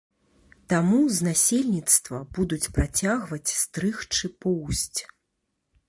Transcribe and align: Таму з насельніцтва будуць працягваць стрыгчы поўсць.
Таму 0.71 1.01
з 1.17 1.27
насельніцтва 1.27 2.23
будуць 2.39 2.71
працягваць 2.79 3.55
стрыгчы 3.61 4.35
поўсць. 4.47 4.99